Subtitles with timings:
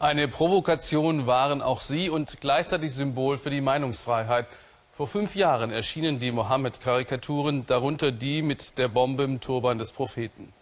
[0.00, 4.46] Eine Provokation waren auch sie und gleichzeitig Symbol für die Meinungsfreiheit.
[4.92, 10.52] Vor fünf Jahren erschienen die Mohammed-Karikaturen, darunter die mit der Bombe im Turban des Propheten.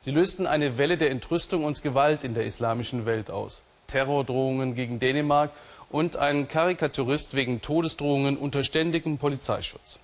[0.00, 3.62] Sie lösten eine Welle der Entrüstung und Gewalt in der islamischen Welt aus.
[3.86, 5.52] Terrordrohungen gegen Dänemark
[5.88, 10.00] und ein Karikaturist wegen Todesdrohungen unter ständigem Polizeischutz.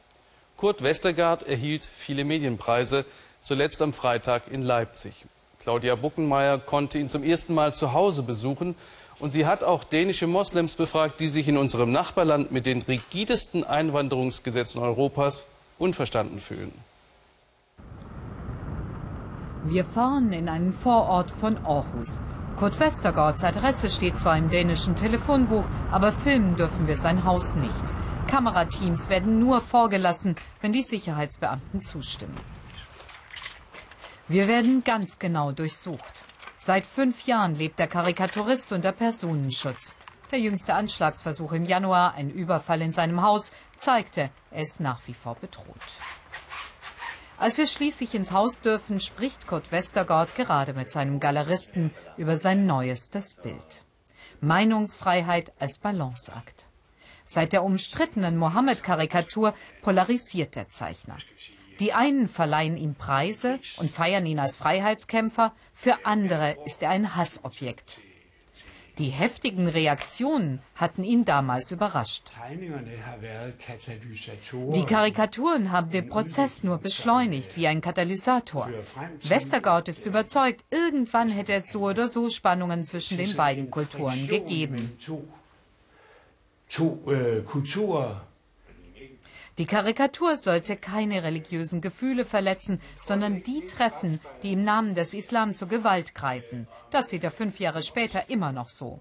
[0.57, 3.05] Kurt Westergaard erhielt viele Medienpreise,
[3.41, 5.27] zuletzt am Freitag in Leipzig.
[5.67, 8.77] Claudia Buckenmeier konnte ihn zum ersten Mal zu Hause besuchen.
[9.19, 13.65] Und sie hat auch dänische Moslems befragt, die sich in unserem Nachbarland mit den rigidesten
[13.65, 16.71] Einwanderungsgesetzen Europas unverstanden fühlen.
[19.65, 22.21] Wir fahren in einen Vorort von Aarhus.
[22.57, 27.93] Kurt Westergaards Adresse steht zwar im dänischen Telefonbuch, aber filmen dürfen wir sein Haus nicht.
[28.29, 32.37] Kamerateams werden nur vorgelassen, wenn die Sicherheitsbeamten zustimmen.
[34.29, 36.13] Wir werden ganz genau durchsucht.
[36.59, 39.97] Seit fünf Jahren lebt der Karikaturist unter Personenschutz.
[40.33, 45.15] Der jüngste Anschlagsversuch im Januar, ein Überfall in seinem Haus, zeigte, er ist nach wie
[45.15, 45.77] vor bedroht.
[47.39, 52.67] Als wir schließlich ins Haus dürfen, spricht Kurt Westergaard gerade mit seinem Galeristen über sein
[52.67, 53.85] neuestes Bild.
[54.41, 56.67] Meinungsfreiheit als Balanceakt.
[57.27, 61.19] Seit der umstrittenen Mohammed-Karikatur polarisiert der Zeichner.
[61.81, 67.17] Die einen verleihen ihm Preise und feiern ihn als Freiheitskämpfer, für andere ist er ein
[67.17, 68.01] Hassobjekt.
[68.99, 72.31] Die heftigen Reaktionen hatten ihn damals überrascht.
[74.73, 78.71] Die Karikaturen haben den Prozess nur beschleunigt wie ein Katalysator.
[79.23, 84.97] Westergaard ist überzeugt, irgendwann hätte es so oder so Spannungen zwischen den beiden Kulturen gegeben.
[89.59, 95.55] Die Karikatur sollte keine religiösen Gefühle verletzen, sondern die treffen, die im Namen des Islam
[95.55, 96.67] zur Gewalt greifen.
[96.91, 99.01] Das sieht er fünf Jahre später immer noch so.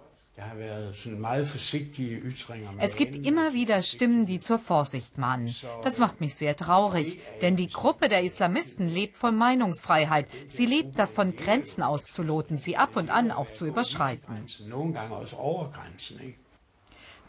[2.80, 5.54] Es gibt immer wieder Stimmen, die zur Vorsicht mahnen.
[5.82, 10.28] Das macht mich sehr traurig, denn die Gruppe der Islamisten lebt von Meinungsfreiheit.
[10.50, 14.36] Sie lebt davon, Grenzen auszuloten, sie ab und an auch zu überschreiten.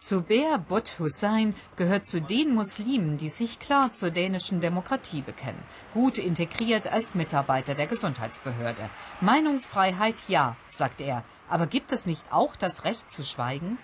[0.06, 5.60] Zubair Butt Hussein gehört zu den Muslimen, die sich klar zur dänischen Demokratie bekennen.
[5.94, 8.88] Gut integriert als Mitarbeiter der Gesundheitsbehörde.
[9.20, 11.24] Meinungsfreiheit ja, sagt er.
[11.48, 13.78] Aber gibt es nicht auch das Recht zu schweigen?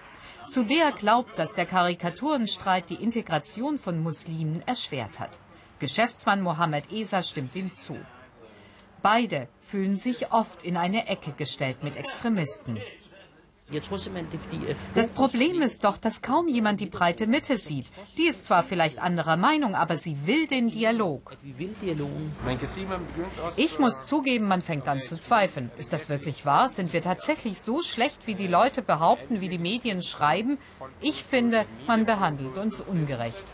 [0.46, 5.40] Zubair glaubt, dass der Karikaturenstreit die Integration von Muslimen erschwert hat.
[5.80, 7.98] Geschäftsmann Mohammed Esa stimmt ihm zu.
[9.02, 12.78] Beide fühlen sich oft in eine Ecke gestellt mit Extremisten.
[14.94, 17.90] Das Problem ist doch, dass kaum jemand die breite Mitte sieht.
[18.16, 21.36] Die ist zwar vielleicht anderer Meinung, aber sie will den Dialog.
[23.56, 25.70] Ich muss zugeben, man fängt an zu zweifeln.
[25.76, 26.68] Ist das wirklich wahr?
[26.68, 30.58] Sind wir tatsächlich so schlecht, wie die Leute behaupten, wie die Medien schreiben?
[31.00, 33.44] Ich finde, man behandelt uns ungerecht.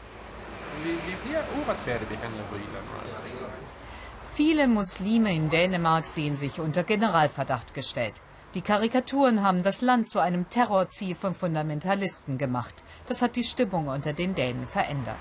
[4.35, 8.23] Viele Muslime in Dänemark sehen sich unter Generalverdacht gestellt.
[8.55, 12.75] Die Karikaturen haben das Land zu einem Terrorziel von Fundamentalisten gemacht.
[13.07, 15.17] Das hat die Stimmung unter den Dänen verändert.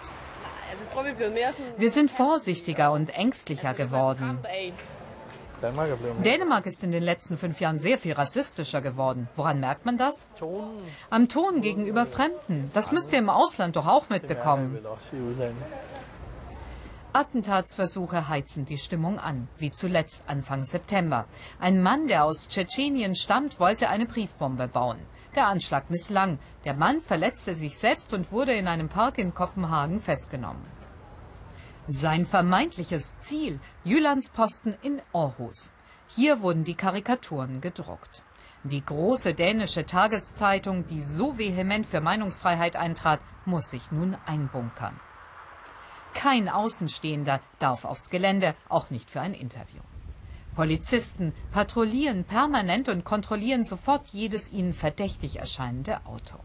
[1.78, 4.40] Wir sind vorsichtiger und ängstlicher geworden.
[6.24, 9.28] Dänemark ist in den letzten fünf Jahren sehr viel rassistischer geworden.
[9.36, 10.28] Woran merkt man das?
[11.10, 12.70] Am Ton gegenüber Fremden.
[12.74, 14.78] Das müsst ihr im Ausland doch auch mitbekommen.
[17.18, 21.26] Attentatsversuche heizen die Stimmung an, wie zuletzt Anfang September.
[21.60, 25.00] Ein Mann, der aus Tschetschenien stammt, wollte eine Briefbombe bauen.
[25.34, 26.38] Der Anschlag misslang.
[26.64, 30.64] Der Mann verletzte sich selbst und wurde in einem Park in Kopenhagen festgenommen.
[31.88, 35.74] Sein vermeintliches Ziel, Jyllandsposten in Aarhus.
[36.08, 38.22] Hier wurden die Karikaturen gedruckt.
[38.64, 45.00] Die große dänische Tageszeitung, die so vehement für Meinungsfreiheit eintrat, muss sich nun einbunkern.
[46.18, 49.82] Kein Außenstehender darf aufs Gelände, auch nicht für ein Interview.
[50.56, 56.38] Polizisten patrouillieren permanent und kontrollieren sofort jedes ihnen verdächtig erscheinende Auto.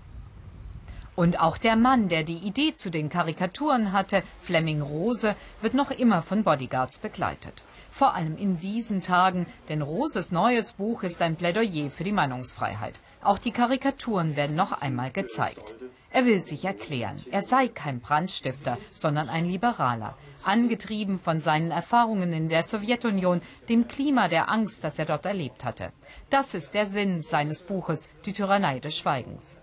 [1.17, 5.91] Und auch der Mann, der die Idee zu den Karikaturen hatte, Flemming Rose, wird noch
[5.91, 7.63] immer von Bodyguards begleitet.
[7.91, 13.01] Vor allem in diesen Tagen, denn Roses neues Buch ist ein Plädoyer für die Meinungsfreiheit.
[13.23, 15.77] Auch die Karikaturen werden noch einmal gezeigt.
[16.13, 17.17] Er will sich erklären.
[17.31, 23.89] Er sei kein Brandstifter, sondern ein Liberaler, angetrieben von seinen Erfahrungen in der Sowjetunion, dem
[23.89, 25.93] Klima der Angst, das er dort erlebt hatte.
[26.29, 29.59] Das ist der Sinn seines Buches Die Tyrannei des Schweigens.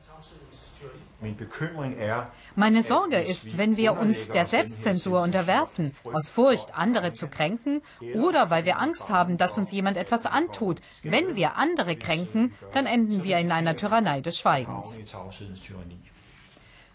[2.55, 7.81] Meine Sorge ist, wenn wir uns der Selbstzensur unterwerfen, aus Furcht, andere zu kränken,
[8.15, 10.79] oder weil wir Angst haben, dass uns jemand etwas antut.
[11.03, 15.01] Wenn wir andere kränken, dann enden wir in einer Tyrannei des Schweigens.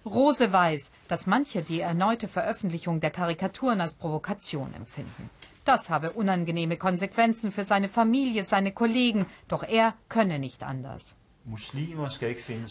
[0.06, 5.30] Rose weiß, dass manche die erneute Veröffentlichung der Karikaturen als Provokation empfinden.
[5.64, 11.16] Das habe unangenehme Konsequenzen für seine Familie, seine Kollegen, doch er könne nicht anders.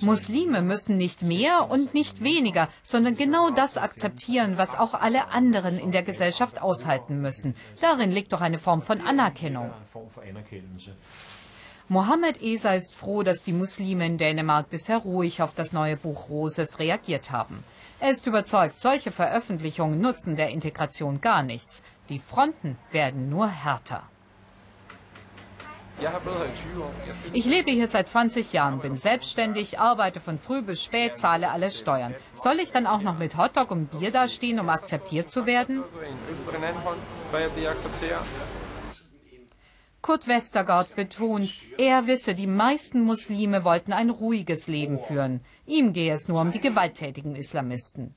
[0.02, 5.78] Muslime müssen nicht mehr und nicht weniger, sondern genau das akzeptieren, was auch alle anderen
[5.78, 7.56] in der Gesellschaft aushalten müssen.
[7.82, 9.72] Darin liegt doch eine Form von Anerkennung.
[11.90, 16.30] Mohammed Esa ist froh, dass die Muslime in Dänemark bisher ruhig auf das neue Buch
[16.30, 17.64] Roses reagiert haben.
[18.00, 21.84] Er ist überzeugt, solche Veröffentlichungen nutzen der Integration gar nichts.
[22.10, 24.04] Die Fronten werden nur härter.
[27.34, 31.70] Ich lebe hier seit 20 Jahren, bin selbstständig, arbeite von früh bis spät, zahle alle
[31.70, 32.16] Steuern.
[32.36, 35.84] Soll ich dann auch noch mit Hotdog und Bier dastehen, um akzeptiert zu werden?
[40.04, 45.40] Kurt Westergaard betont, er wisse, die meisten Muslime wollten ein ruhiges Leben führen.
[45.66, 48.14] Ihm gehe es nur um die gewalttätigen Islamisten.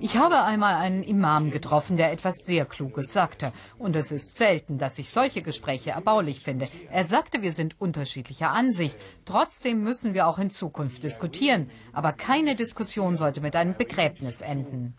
[0.00, 3.50] Ich habe einmal einen Imam getroffen, der etwas sehr Kluges sagte.
[3.76, 6.68] Und es ist selten, dass ich solche Gespräche erbaulich finde.
[6.92, 8.96] Er sagte, wir sind unterschiedlicher Ansicht.
[9.24, 11.68] Trotzdem müssen wir auch in Zukunft diskutieren.
[11.92, 14.94] Aber keine Diskussion sollte mit einem Begräbnis enden.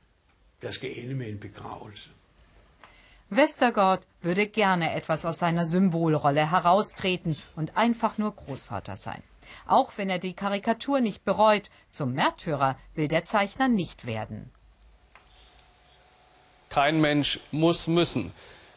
[3.36, 9.22] Westergaard würde gerne etwas aus seiner Symbolrolle heraustreten und einfach nur Großvater sein.
[9.68, 14.52] Auch wenn er die Karikatur nicht bereut, zum Märtyrer will der Zeichner nicht werden.
[16.70, 18.32] Kein Mensch muss müssen.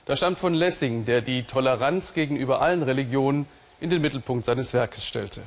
[0.05, 3.47] Das stammt von Lessing, der die Toleranz gegenüber allen Religionen
[3.81, 5.43] in den Mittelpunkt seines Werkes stellte.